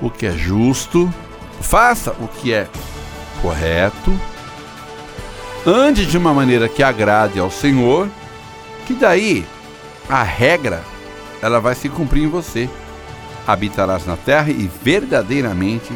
o 0.00 0.10
que 0.10 0.26
é 0.26 0.32
justo, 0.32 1.12
faça 1.60 2.12
o 2.12 2.28
que 2.28 2.52
é 2.52 2.68
correto, 3.40 4.18
ande 5.66 6.06
de 6.06 6.16
uma 6.16 6.32
maneira 6.32 6.68
que 6.68 6.82
agrade 6.82 7.38
ao 7.38 7.50
Senhor, 7.50 8.08
que 8.86 8.94
daí 8.94 9.44
a 10.08 10.22
regra 10.22 10.82
ela 11.42 11.60
vai 11.60 11.74
se 11.74 11.88
cumprir 11.88 12.24
em 12.24 12.28
você. 12.28 12.68
Habitarás 13.46 14.06
na 14.06 14.16
terra 14.16 14.50
e 14.50 14.70
verdadeiramente 14.82 15.92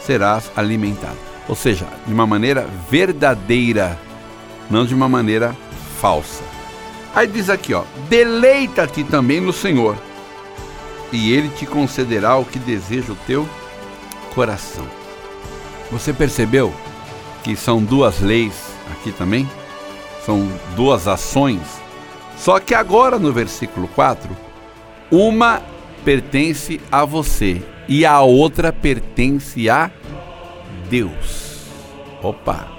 serás 0.00 0.50
alimentado. 0.56 1.18
Ou 1.48 1.54
seja, 1.54 1.86
de 2.06 2.12
uma 2.12 2.26
maneira 2.26 2.66
verdadeira, 2.90 3.98
não 4.70 4.86
de 4.86 4.94
uma 4.94 5.08
maneira 5.08 5.54
falsa. 6.00 6.55
Aí 7.16 7.26
diz 7.26 7.48
aqui, 7.48 7.72
ó: 7.72 7.82
deleita-te 8.10 9.02
também 9.02 9.40
no 9.40 9.50
Senhor 9.50 9.96
e 11.10 11.32
ele 11.32 11.48
te 11.48 11.64
concederá 11.64 12.36
o 12.36 12.44
que 12.44 12.58
deseja 12.58 13.10
o 13.12 13.18
teu 13.26 13.48
coração. 14.34 14.86
Você 15.90 16.12
percebeu 16.12 16.74
que 17.42 17.56
são 17.56 17.82
duas 17.82 18.20
leis 18.20 18.70
aqui 18.92 19.12
também? 19.12 19.48
São 20.26 20.46
duas 20.74 21.08
ações. 21.08 21.62
Só 22.36 22.60
que 22.60 22.74
agora 22.74 23.18
no 23.18 23.32
versículo 23.32 23.88
4, 23.88 24.36
uma 25.10 25.62
pertence 26.04 26.78
a 26.92 27.02
você 27.06 27.62
e 27.88 28.04
a 28.04 28.20
outra 28.20 28.74
pertence 28.74 29.70
a 29.70 29.90
Deus. 30.90 31.62
Opa! 32.22 32.75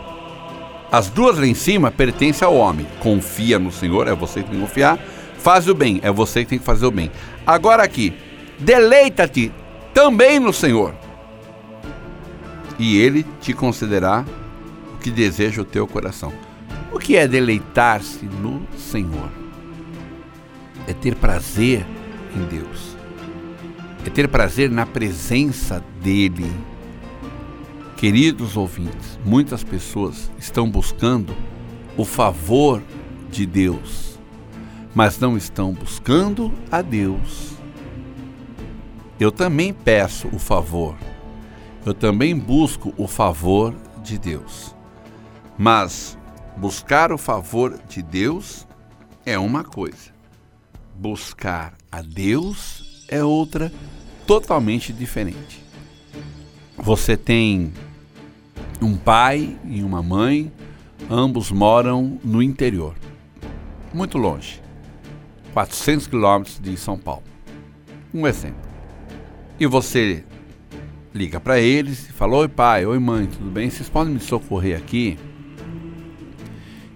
As 0.91 1.10
duas 1.10 1.38
lá 1.38 1.46
em 1.46 1.53
cima 1.53 1.91
pertencem 1.91 2.46
ao 2.46 2.56
homem. 2.56 2.88
Confia 3.00 3.60
no 3.60 3.72
Senhor, 3.72 4.08
é 4.08 4.15
você 4.15 4.41
que 4.41 4.50
tem 4.50 4.60
que 4.60 4.65
confiar. 4.65 4.98
Faz 5.38 5.67
o 5.67 5.75
bem, 5.75 6.00
é 6.03 6.12
você 6.12 6.44
que 6.44 6.50
tem 6.50 6.60
que 6.60 6.65
fazer 6.65 6.86
o 6.86 6.91
bem. 6.91 7.12
Agora 7.46 7.84
aqui, 7.84 8.13
deleita-te 8.60 9.51
também 9.94 10.39
no 10.39 10.51
Senhor, 10.53 10.94
e 12.77 12.98
Ele 12.98 13.25
te 13.41 13.53
concederá 13.53 14.25
o 14.94 14.98
que 14.98 15.10
deseja 15.10 15.62
o 15.62 15.65
teu 15.65 15.88
coração. 15.88 16.32
O 16.91 17.00
que 17.00 17.15
é 17.15 17.27
deleitar-se 17.27 18.25
no 18.25 18.62
Senhor? 18.77 19.29
É 20.88 20.94
ter 20.94 21.15
prazer 21.15 21.86
em 22.36 22.44
Deus, 22.46 22.96
é 24.06 24.10
ter 24.10 24.27
prazer 24.27 24.70
na 24.70 24.86
presença 24.86 25.84
dEle. 26.01 26.51
Queridos 27.97 28.55
ouvintes, 28.55 29.19
muitas 29.25 29.63
pessoas 29.63 30.31
estão 30.37 30.69
buscando 30.69 31.35
o 31.97 32.05
favor 32.05 32.81
de 33.29 33.45
Deus, 33.45 34.19
mas 34.95 35.19
não 35.19 35.35
estão 35.35 35.73
buscando 35.73 36.53
a 36.71 36.81
Deus 36.81 37.57
eu 39.19 39.31
também 39.31 39.73
peço 39.73 40.27
o 40.27 40.37
favor, 40.37 40.95
eu 41.83 41.93
também 41.93 42.37
busco 42.37 42.93
o 42.97 43.07
favor 43.07 43.73
de 44.03 44.17
Deus. 44.17 44.75
Mas 45.57 46.15
buscar 46.55 47.11
o 47.11 47.17
favor 47.17 47.79
de 47.89 48.03
Deus 48.03 48.67
é 49.25 49.37
uma 49.39 49.63
coisa, 49.63 50.11
buscar 50.95 51.73
a 51.91 52.01
Deus 52.03 53.05
é 53.07 53.23
outra 53.23 53.71
totalmente 54.27 54.93
diferente. 54.93 55.63
Você 56.77 57.17
tem 57.17 57.73
um 58.81 58.96
pai 58.96 59.57
e 59.65 59.84
uma 59.84 60.03
mãe, 60.03 60.51
ambos 61.10 61.51
moram 61.51 62.19
no 62.24 62.41
interior, 62.41 62.93
muito 63.93 64.17
longe, 64.17 64.62
400 65.53 66.07
quilômetros 66.07 66.60
de 66.60 66.77
São 66.77 66.98
Paulo. 66.98 67.24
Um 68.13 68.27
exemplo. 68.27 68.67
E 69.60 69.65
você 69.65 70.24
liga 71.13 71.39
para 71.39 71.60
eles 71.60 72.10
e 72.10 72.13
fala: 72.13 72.36
Oi, 72.38 72.48
pai, 72.48 72.86
oi, 72.86 73.00
mãe, 73.00 73.25
tudo 73.25 73.50
bem? 73.50 73.69
Vocês 73.69 73.89
podem 73.89 74.13
me 74.13 74.19
socorrer 74.19 74.77
aqui? 74.77 75.17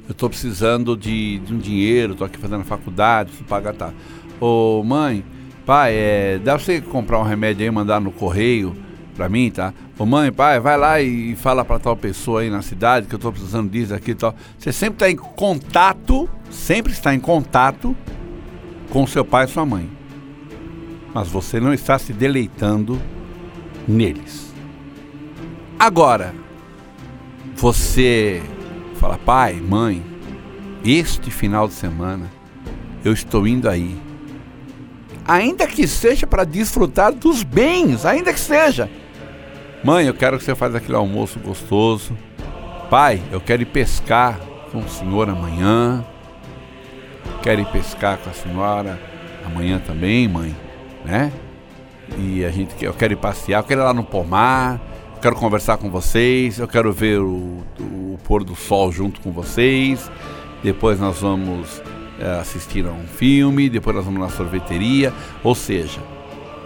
Eu 0.07 0.11
estou 0.11 0.29
precisando 0.29 0.95
de, 0.95 1.39
de, 1.39 1.53
um 1.53 1.57
dinheiro, 1.57 2.13
estou 2.13 2.27
aqui 2.27 2.37
fazendo 2.37 2.63
faculdade, 2.63 3.29
preciso 3.29 3.47
pagar, 3.47 3.73
tá? 3.73 3.93
Ô, 4.39 4.83
mãe, 4.83 5.23
pai, 5.65 5.93
é, 5.95 6.39
dá 6.39 6.55
pra 6.55 6.63
você 6.63 6.81
comprar 6.81 7.19
um 7.19 7.23
remédio 7.23 7.61
aí 7.61 7.67
e 7.67 7.71
mandar 7.71 7.99
no 8.01 8.11
correio 8.11 8.75
para 9.21 9.29
mim, 9.29 9.51
tá? 9.51 9.73
Ô, 9.97 10.05
mãe, 10.05 10.31
pai, 10.31 10.59
vai 10.59 10.77
lá 10.77 11.01
e 11.01 11.35
fala 11.35 11.63
para 11.63 11.79
tal 11.79 11.95
pessoa 11.95 12.41
aí 12.41 12.49
na 12.49 12.61
cidade 12.61 13.07
que 13.07 13.13
eu 13.13 13.17
estou 13.17 13.31
precisando 13.31 13.69
disso, 13.69 13.93
aqui 13.93 14.11
e 14.11 14.15
tal. 14.15 14.35
Você 14.57 14.73
sempre 14.73 14.95
está 14.95 15.11
em 15.11 15.15
contato, 15.15 16.29
sempre 16.49 16.91
está 16.91 17.13
em 17.13 17.19
contato 17.19 17.95
com 18.89 19.05
seu 19.05 19.23
pai 19.23 19.45
e 19.45 19.47
sua 19.47 19.65
mãe 19.65 20.01
mas 21.13 21.27
você 21.27 21.59
não 21.59 21.73
está 21.73 21.99
se 21.99 22.13
deleitando 22.13 23.01
neles. 23.87 24.53
Agora, 25.77 26.33
você 27.55 28.41
fala, 28.95 29.17
pai, 29.17 29.55
mãe, 29.55 30.03
este 30.85 31.29
final 31.29 31.67
de 31.67 31.73
semana 31.73 32.31
eu 33.03 33.11
estou 33.13 33.47
indo 33.47 33.67
aí. 33.67 33.99
Ainda 35.25 35.67
que 35.67 35.87
seja 35.87 36.25
para 36.25 36.43
desfrutar 36.43 37.13
dos 37.13 37.43
bens, 37.43 38.05
ainda 38.05 38.33
que 38.33 38.39
seja. 38.39 38.89
Mãe, 39.83 40.05
eu 40.05 40.13
quero 40.13 40.37
que 40.37 40.43
você 40.43 40.53
faça 40.53 40.77
aquele 40.77 40.95
almoço 40.95 41.39
gostoso. 41.39 42.15
Pai, 42.87 43.19
eu 43.31 43.41
quero 43.41 43.63
ir 43.63 43.65
pescar 43.65 44.39
com 44.71 44.77
o 44.77 44.87
senhor 44.87 45.27
amanhã. 45.27 46.05
Quero 47.41 47.61
ir 47.61 47.65
pescar 47.65 48.19
com 48.19 48.29
a 48.29 48.33
senhora 48.33 49.01
amanhã 49.43 49.79
também, 49.79 50.27
mãe, 50.27 50.55
né? 51.03 51.33
E 52.15 52.45
a 52.45 52.51
gente, 52.51 52.75
eu 52.83 52.93
quero 52.93 53.13
ir 53.13 53.15
passear, 53.15 53.61
eu 53.61 53.63
quero 53.63 53.81
ir 53.81 53.83
lá 53.83 53.93
no 53.93 54.03
pomar, 54.03 54.79
eu 55.15 55.19
quero 55.19 55.35
conversar 55.35 55.77
com 55.77 55.89
vocês, 55.89 56.59
eu 56.59 56.67
quero 56.67 56.93
ver 56.93 57.19
o, 57.19 57.63
o 57.79 58.19
pôr 58.23 58.43
do 58.43 58.55
sol 58.55 58.91
junto 58.91 59.19
com 59.19 59.31
vocês. 59.31 60.11
Depois 60.61 60.99
nós 60.99 61.21
vamos 61.21 61.81
é, 62.19 62.39
assistir 62.39 62.85
a 62.85 62.91
um 62.91 63.07
filme, 63.07 63.67
depois 63.67 63.95
nós 63.95 64.05
vamos 64.05 64.19
na 64.21 64.29
sorveteria. 64.29 65.11
Ou 65.43 65.55
seja, 65.55 66.01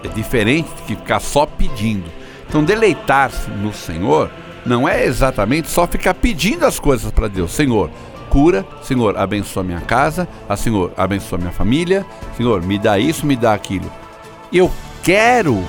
é 0.04 0.10
diferente 0.10 0.68
de 0.76 0.98
ficar 0.98 1.22
só 1.22 1.46
pedindo. 1.46 2.25
Então, 2.56 2.64
deleitar-se 2.64 3.50
no 3.50 3.74
Senhor 3.74 4.32
não 4.66 4.88
é 4.88 5.04
exatamente 5.04 5.70
só 5.70 5.86
ficar 5.86 6.14
pedindo 6.14 6.66
as 6.66 6.80
coisas 6.80 7.12
para 7.12 7.28
Deus. 7.28 7.52
Senhor, 7.52 7.92
cura, 8.30 8.66
Senhor, 8.82 9.18
abençoa 9.18 9.62
minha 9.62 9.82
casa, 9.82 10.26
ah, 10.48 10.56
Senhor, 10.56 10.94
abençoa 10.96 11.38
minha 11.38 11.52
família, 11.52 12.06
Senhor, 12.38 12.62
me 12.62 12.80
dá 12.80 12.98
isso, 12.98 13.26
me 13.26 13.36
dá 13.36 13.54
aquilo. 13.54 13.92
Eu 14.54 14.72
quero 15.04 15.62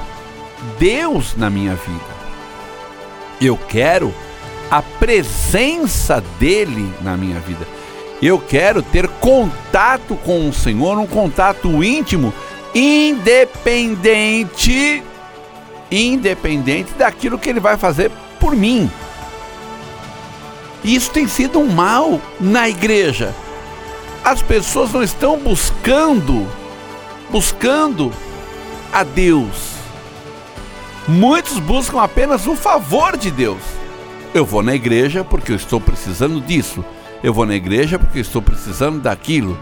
Deus 0.78 1.34
na 1.36 1.50
minha 1.50 1.74
vida. 1.74 2.14
Eu 3.40 3.56
quero 3.56 4.14
a 4.70 4.80
presença 4.80 6.22
dele 6.38 6.94
na 7.00 7.16
minha 7.16 7.40
vida. 7.40 7.66
Eu 8.22 8.38
quero 8.38 8.80
ter 8.80 9.08
contato 9.08 10.14
com 10.24 10.48
o 10.48 10.52
Senhor, 10.52 10.96
um 10.96 11.06
contato 11.08 11.82
íntimo, 11.82 12.32
independente 12.72 15.02
independente 15.90 16.92
daquilo 16.94 17.38
que 17.38 17.48
ele 17.48 17.60
vai 17.60 17.76
fazer 17.76 18.10
por 18.40 18.54
mim. 18.54 18.90
Isso 20.84 21.10
tem 21.10 21.26
sido 21.26 21.58
um 21.58 21.68
mal 21.68 22.20
na 22.40 22.68
igreja. 22.68 23.34
As 24.24 24.42
pessoas 24.42 24.92
não 24.92 25.02
estão 25.02 25.38
buscando 25.38 26.46
buscando 27.30 28.12
a 28.92 29.02
Deus. 29.02 29.74
Muitos 31.08 31.58
buscam 31.58 32.00
apenas 32.00 32.46
o 32.46 32.56
favor 32.56 33.16
de 33.16 33.30
Deus. 33.30 33.62
Eu 34.34 34.44
vou 34.44 34.62
na 34.62 34.74
igreja 34.74 35.24
porque 35.24 35.52
eu 35.52 35.56
estou 35.56 35.80
precisando 35.80 36.40
disso. 36.40 36.84
Eu 37.22 37.32
vou 37.32 37.46
na 37.46 37.54
igreja 37.54 37.98
porque 37.98 38.18
eu 38.18 38.22
estou 38.22 38.42
precisando 38.42 39.00
daquilo. 39.00 39.58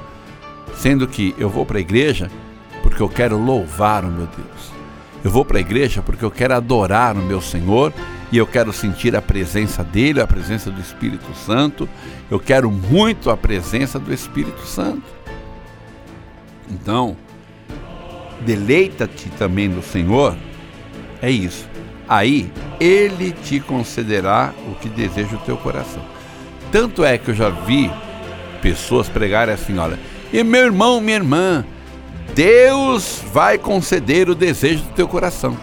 Sendo 0.77 1.07
que 1.07 1.35
eu 1.39 1.49
vou 1.49 1.65
para 1.65 1.79
a 1.79 1.81
igreja 1.81 2.31
porque 2.83 3.03
eu 3.03 3.09
quero 3.09 3.39
louvar 3.39 4.05
o 4.05 4.09
meu 4.09 4.27
Deus. 4.27 4.73
Eu 5.25 5.31
vou 5.31 5.43
para 5.43 5.57
a 5.57 5.61
igreja 5.61 6.03
porque 6.03 6.23
eu 6.23 6.31
quero 6.31 6.55
adorar 6.55 7.17
o 7.17 7.23
meu 7.23 7.41
Senhor 7.41 7.95
e 8.31 8.37
eu 8.37 8.47
quero 8.47 8.75
sentir 8.75 9.17
a 9.17 9.23
presença 9.23 9.83
dele, 9.83 10.21
a 10.21 10.27
presença 10.27 10.71
do 10.71 10.79
Espírito 10.79 11.35
Santo. 11.35 11.89
Eu 12.31 12.39
quero 12.39 12.71
muito 12.71 13.31
a 13.31 13.37
presença 13.37 13.99
do 13.99 14.13
Espírito 14.13 14.67
Santo. 14.67 15.03
Então, 16.71 17.17
deleita-te 18.45 19.31
também 19.31 19.67
no 19.67 19.83
Senhor, 19.83 20.37
é 21.23 21.31
isso. 21.31 21.67
Aí 22.07 22.53
ele 22.79 23.33
te 23.33 23.61
concederá 23.61 24.53
o 24.69 24.75
que 24.75 24.91
deseja 24.91 25.37
o 25.37 25.41
teu 25.41 25.57
coração. 25.57 26.03
Tanto 26.71 27.03
é 27.03 27.17
que 27.17 27.31
eu 27.31 27.35
já 27.35 27.49
vi 27.49 27.91
pessoas 28.61 29.09
pregarem 29.09 29.55
assim: 29.55 29.79
olha, 29.79 29.99
e 30.31 30.45
meu 30.45 30.65
irmão, 30.65 31.01
minha 31.01 31.17
irmã, 31.17 31.65
Deus 32.35 33.23
vai 33.33 33.57
conceder 33.59 34.29
o 34.29 34.35
desejo 34.35 34.83
do 34.83 34.91
teu 34.91 35.07
coração. 35.07 35.57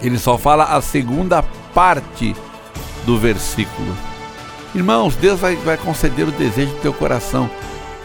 Ele 0.00 0.18
só 0.18 0.38
fala 0.38 0.64
a 0.64 0.80
segunda 0.80 1.42
parte 1.74 2.34
do 3.04 3.18
versículo. 3.18 3.94
Irmãos, 4.74 5.14
Deus 5.14 5.38
vai, 5.38 5.54
vai 5.56 5.76
conceder 5.76 6.26
o 6.26 6.32
desejo 6.32 6.72
do 6.72 6.80
teu 6.80 6.94
coração. 6.94 7.50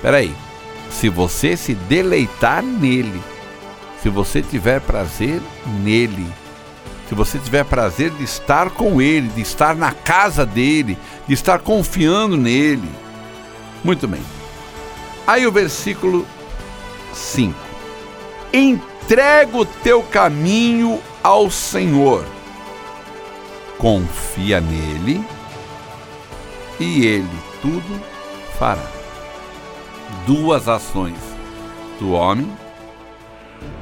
Peraí, 0.02 0.36
se 0.92 1.08
você 1.08 1.56
se 1.56 1.74
deleitar 1.74 2.62
nele, 2.62 3.22
se 4.04 4.10
você 4.10 4.42
tiver 4.42 4.82
prazer 4.82 5.42
nele, 5.82 6.28
se 7.08 7.16
você 7.16 7.40
tiver 7.40 7.64
prazer 7.64 8.12
de 8.12 8.24
estar 8.24 8.70
com 8.72 9.02
ele, 9.02 9.30
de 9.30 9.42
estar 9.42 9.74
na 9.74 9.94
casa 9.94 10.46
dele, 10.46 10.98
de 11.26 11.34
estar 11.34 11.60
confiando 11.60 12.36
nele. 12.36 12.90
Muito 13.84 14.06
bem. 14.06 14.22
Aí 15.26 15.48
o 15.48 15.52
versículo 15.52 16.28
5. 17.18 17.54
Entrega 18.54 19.58
o 19.58 19.66
teu 19.66 20.02
caminho 20.04 21.02
ao 21.24 21.50
Senhor. 21.52 22.26
Confia 23.78 24.62
nele 24.62 25.24
e 26.80 27.06
ele 27.06 27.40
tudo 27.62 28.02
fará. 28.58 28.88
Duas 30.26 30.68
ações 30.68 31.18
do 32.00 32.12
homem 32.12 32.50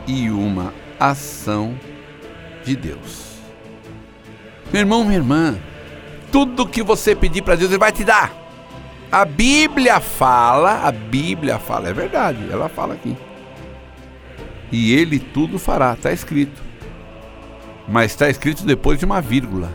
e 0.08 0.30
uma 0.30 0.74
ação 1.00 1.78
de 2.64 2.76
Deus. 2.76 3.36
Meu 4.72 4.82
irmão, 4.82 5.04
minha 5.04 5.18
irmã, 5.18 5.58
tudo 6.32 6.68
que 6.68 6.84
você 6.84 7.16
pedir 7.16 7.42
para 7.42 7.56
Deus, 7.56 7.70
Ele 7.70 7.80
vai 7.80 7.92
te 7.92 8.04
dar. 8.04 8.45
A 9.16 9.24
Bíblia 9.24 10.02
fala, 10.02 10.86
a 10.86 10.92
Bíblia 10.92 11.58
fala, 11.58 11.88
é 11.88 11.94
verdade, 11.94 12.40
ela 12.52 12.68
fala 12.68 12.96
aqui. 12.96 13.16
E 14.72 14.94
Ele 14.94 15.20
tudo 15.20 15.58
fará, 15.58 15.94
está 15.94 16.12
escrito. 16.12 16.62
Mas 17.88 18.12
está 18.12 18.30
escrito 18.30 18.66
depois 18.66 19.00
de 19.00 19.06
uma 19.06 19.22
vírgula. 19.22 19.72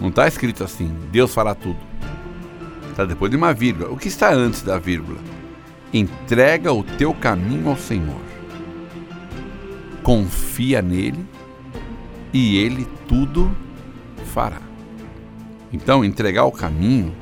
Não 0.00 0.08
está 0.08 0.26
escrito 0.26 0.64
assim, 0.64 0.92
Deus 1.12 1.32
fará 1.32 1.54
tudo. 1.54 1.78
Está 2.90 3.04
depois 3.04 3.30
de 3.30 3.36
uma 3.36 3.52
vírgula. 3.52 3.90
O 3.90 3.96
que 3.96 4.08
está 4.08 4.32
antes 4.32 4.62
da 4.62 4.78
vírgula? 4.78 5.20
Entrega 5.92 6.72
o 6.72 6.82
teu 6.82 7.14
caminho 7.14 7.68
ao 7.68 7.76
Senhor 7.76 8.26
confia 10.06 10.80
nele 10.80 11.26
e 12.32 12.58
ele 12.58 12.86
tudo 13.08 13.50
fará. 14.32 14.65
Então, 15.76 16.02
entregar 16.02 16.46
o 16.46 16.50
caminho 16.50 17.14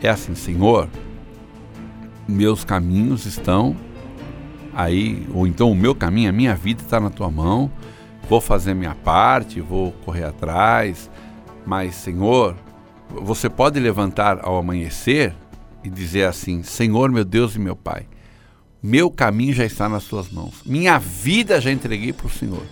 é 0.00 0.08
assim, 0.08 0.36
Senhor, 0.36 0.88
meus 2.28 2.64
caminhos 2.64 3.26
estão 3.26 3.76
aí, 4.72 5.26
ou 5.34 5.48
então 5.48 5.72
o 5.72 5.74
meu 5.74 5.92
caminho, 5.92 6.30
a 6.30 6.32
minha 6.32 6.54
vida 6.54 6.80
está 6.80 7.00
na 7.00 7.10
tua 7.10 7.28
mão, 7.28 7.68
vou 8.28 8.40
fazer 8.40 8.72
minha 8.72 8.94
parte, 8.94 9.60
vou 9.60 9.90
correr 10.04 10.22
atrás, 10.22 11.10
mas, 11.66 11.96
Senhor, 11.96 12.54
você 13.10 13.50
pode 13.50 13.80
levantar 13.80 14.38
ao 14.42 14.56
amanhecer 14.56 15.34
e 15.82 15.90
dizer 15.90 16.26
assim: 16.26 16.62
Senhor, 16.62 17.10
meu 17.10 17.24
Deus 17.24 17.56
e 17.56 17.58
meu 17.58 17.74
Pai, 17.74 18.06
meu 18.80 19.10
caminho 19.10 19.52
já 19.52 19.64
está 19.64 19.88
nas 19.88 20.04
tuas 20.04 20.30
mãos. 20.30 20.62
Minha 20.64 20.98
vida 20.98 21.60
já 21.60 21.72
entreguei 21.72 22.12
para 22.12 22.28
o 22.28 22.30
Senhor. 22.30 22.62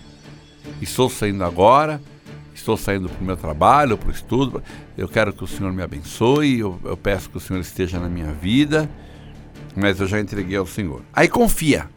Estou 0.81 1.09
saindo 1.09 1.43
agora, 1.43 2.01
estou 2.55 2.77
saindo 2.77 3.09
para 3.09 3.21
o 3.21 3.23
meu 3.23 3.37
trabalho, 3.37 3.97
para 3.97 4.07
o 4.07 4.11
estudo. 4.11 4.63
Eu 4.97 5.07
quero 5.07 5.33
que 5.33 5.43
o 5.43 5.47
Senhor 5.47 5.71
me 5.73 5.83
abençoe, 5.83 6.59
eu, 6.59 6.79
eu 6.83 6.95
peço 6.95 7.29
que 7.29 7.37
o 7.37 7.39
Senhor 7.39 7.59
esteja 7.59 7.99
na 7.99 8.07
minha 8.07 8.31
vida, 8.31 8.89
mas 9.75 9.99
eu 9.99 10.07
já 10.07 10.19
entreguei 10.19 10.57
ao 10.57 10.65
Senhor. 10.65 11.01
Aí 11.13 11.27
confia. 11.27 11.89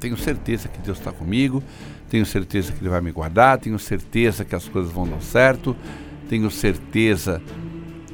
Tenho 0.00 0.16
certeza 0.18 0.68
que 0.68 0.78
Deus 0.80 0.98
está 0.98 1.10
comigo, 1.10 1.62
tenho 2.10 2.26
certeza 2.26 2.72
que 2.72 2.82
Ele 2.82 2.90
vai 2.90 3.00
me 3.00 3.10
guardar, 3.10 3.56
tenho 3.56 3.78
certeza 3.78 4.44
que 4.44 4.54
as 4.54 4.68
coisas 4.68 4.92
vão 4.92 5.08
dar 5.08 5.22
certo, 5.22 5.74
tenho 6.28 6.50
certeza 6.50 7.40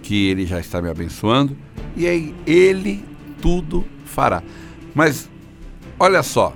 que 0.00 0.28
Ele 0.28 0.46
já 0.46 0.60
está 0.60 0.80
me 0.80 0.88
abençoando, 0.88 1.56
e 1.96 2.06
aí 2.06 2.32
Ele 2.46 3.04
tudo 3.42 3.84
fará. 4.04 4.40
Mas 4.94 5.28
olha 5.98 6.22
só, 6.22 6.54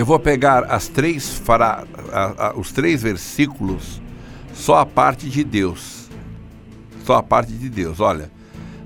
eu 0.00 0.06
vou 0.06 0.18
pegar 0.18 0.64
as 0.64 0.88
três 0.88 1.40
a, 1.48 1.84
a, 2.12 2.52
os 2.56 2.72
três 2.72 3.02
versículos, 3.02 4.00
só 4.52 4.78
a 4.78 4.86
parte 4.86 5.28
de 5.28 5.44
Deus. 5.44 6.08
Só 7.04 7.16
a 7.16 7.22
parte 7.22 7.52
de 7.52 7.68
Deus. 7.68 8.00
Olha, 8.00 8.30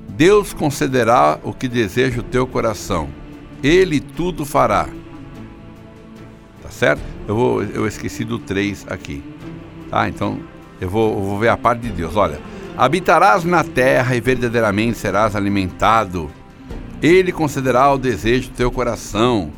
Deus 0.08 0.52
concederá 0.52 1.38
o 1.42 1.52
que 1.52 1.68
deseja 1.68 2.20
o 2.20 2.22
teu 2.22 2.46
coração. 2.46 3.08
Ele 3.62 4.00
tudo 4.00 4.44
fará. 4.44 4.88
Tá 6.62 6.70
certo? 6.70 7.02
Eu 7.26 7.34
vou, 7.34 7.62
eu 7.62 7.86
esqueci 7.86 8.24
do 8.24 8.38
3 8.38 8.86
aqui. 8.88 9.22
Tá? 9.90 10.08
Então, 10.08 10.40
eu 10.80 10.88
vou, 10.88 11.12
eu 11.12 11.22
vou 11.22 11.38
ver 11.38 11.48
a 11.48 11.56
parte 11.56 11.82
de 11.82 11.90
Deus. 11.90 12.16
Olha, 12.16 12.40
habitarás 12.76 13.44
na 13.44 13.64
terra 13.64 14.14
e 14.14 14.20
verdadeiramente 14.20 14.98
serás 14.98 15.34
alimentado 15.34 16.30
ele 17.02 17.32
concederá 17.32 17.92
o 17.92 17.98
desejo 17.98 18.50
do 18.50 18.54
teu 18.54 18.70
coração. 18.70 19.50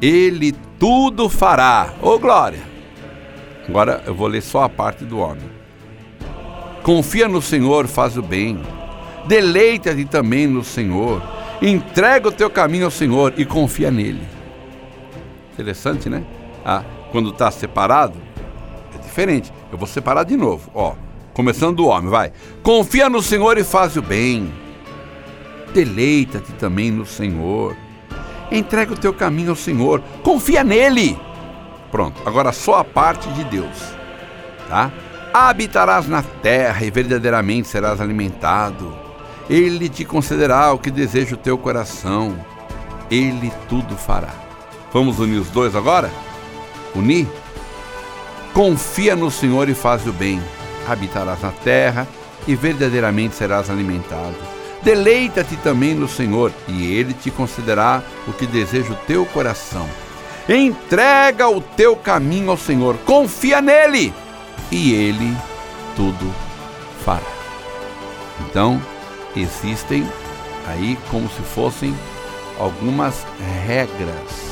Ele 0.00 0.54
tudo 0.80 1.28
fará. 1.28 1.92
Ô 2.00 2.18
glória! 2.18 2.62
Agora 3.68 4.02
eu 4.06 4.14
vou 4.14 4.26
ler 4.26 4.40
só 4.40 4.64
a 4.64 4.68
parte 4.68 5.04
do 5.04 5.18
homem. 5.18 5.44
Confia 6.82 7.28
no 7.28 7.42
Senhor, 7.42 7.86
faz 7.86 8.16
o 8.16 8.22
bem. 8.22 8.58
Deleita-te 9.26 10.06
também 10.06 10.46
no 10.46 10.64
Senhor. 10.64 11.22
Entrega 11.60 12.28
o 12.28 12.32
teu 12.32 12.48
caminho 12.48 12.86
ao 12.86 12.90
Senhor 12.90 13.34
e 13.36 13.44
confia 13.44 13.90
nele. 13.90 14.26
Interessante, 15.52 16.08
né? 16.08 16.24
Ah, 16.64 16.82
quando 17.12 17.28
está 17.28 17.50
separado, 17.50 18.16
é 18.94 18.98
diferente. 18.98 19.52
Eu 19.70 19.76
vou 19.76 19.86
separar 19.86 20.24
de 20.24 20.36
novo. 20.36 20.70
Ó, 20.74 20.94
começando 21.34 21.76
do 21.76 21.86
homem, 21.86 22.08
vai. 22.08 22.32
Confia 22.62 23.10
no 23.10 23.20
Senhor 23.20 23.58
e 23.58 23.64
faz 23.64 23.98
o 23.98 24.02
bem. 24.02 24.50
Deleita-te 25.74 26.52
também 26.52 26.90
no 26.90 27.04
Senhor. 27.04 27.76
Entrega 28.50 28.92
o 28.92 28.98
teu 28.98 29.12
caminho 29.12 29.50
ao 29.50 29.56
Senhor. 29.56 30.02
Confia 30.22 30.64
nele. 30.64 31.18
Pronto, 31.90 32.20
agora 32.26 32.52
só 32.52 32.78
a 32.78 32.84
parte 32.84 33.28
de 33.30 33.44
Deus. 33.44 33.94
Tá? 34.68 34.90
Habitarás 35.32 36.08
na 36.08 36.22
terra 36.22 36.84
e 36.84 36.90
verdadeiramente 36.90 37.68
serás 37.68 38.00
alimentado. 38.00 38.96
Ele 39.48 39.88
te 39.88 40.04
concederá 40.04 40.72
o 40.72 40.78
que 40.78 40.90
deseja 40.90 41.34
o 41.34 41.38
teu 41.38 41.58
coração. 41.58 42.36
Ele 43.10 43.52
tudo 43.68 43.96
fará. 43.96 44.32
Vamos 44.92 45.18
unir 45.18 45.38
os 45.38 45.50
dois 45.50 45.74
agora? 45.74 46.10
Unir? 46.94 47.26
Confia 48.52 49.14
no 49.14 49.30
Senhor 49.30 49.68
e 49.68 49.74
faz 49.74 50.06
o 50.06 50.12
bem. 50.12 50.40
Habitarás 50.88 51.42
na 51.42 51.50
terra 51.50 52.06
e 52.46 52.54
verdadeiramente 52.54 53.34
serás 53.34 53.70
alimentado. 53.70 54.59
Deleita-te 54.82 55.56
também 55.56 55.94
no 55.94 56.08
Senhor, 56.08 56.52
e 56.66 56.92
Ele 56.94 57.12
te 57.12 57.30
concederá 57.30 58.02
o 58.26 58.32
que 58.32 58.46
deseja 58.46 58.92
o 58.92 59.06
teu 59.06 59.26
coração. 59.26 59.88
Entrega 60.48 61.48
o 61.48 61.60
teu 61.60 61.94
caminho 61.94 62.50
ao 62.50 62.56
Senhor, 62.56 62.96
confia 63.04 63.60
nele, 63.60 64.12
e 64.70 64.92
Ele 64.94 65.36
tudo 65.94 66.34
fará. 67.04 67.20
Então, 68.40 68.80
existem 69.36 70.08
aí 70.66 70.98
como 71.10 71.28
se 71.28 71.42
fossem 71.42 71.94
algumas 72.58 73.26
regras 73.66 74.50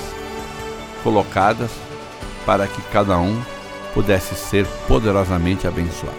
colocadas 1.02 1.70
para 2.44 2.66
que 2.66 2.82
cada 2.92 3.18
um 3.18 3.40
pudesse 3.94 4.34
ser 4.34 4.66
poderosamente 4.86 5.66
abençoado. 5.66 6.16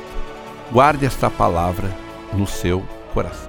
Guarde 0.72 1.06
esta 1.06 1.30
palavra 1.30 1.96
no 2.34 2.46
seu 2.46 2.84
coração. 3.14 3.48